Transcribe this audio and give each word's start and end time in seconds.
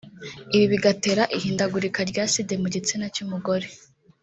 ibi 0.55 0.65
bigatera 0.73 1.23
ihindagurika 1.37 1.99
rya 2.09 2.23
acide 2.27 2.53
mu 2.61 2.67
gitsina 2.75 3.05
cy’umugore 3.13 3.67